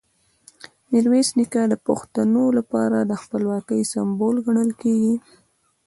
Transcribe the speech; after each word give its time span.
میرویس 0.89 1.29
نیکه 1.37 1.61
د 1.69 1.73
پښتنو 1.87 2.43
لپاره 2.57 2.97
د 3.09 3.11
خپلواکۍ 3.21 3.81
سمبول 3.93 4.35
ګڼل 4.45 4.71
کېږي. 4.81 5.15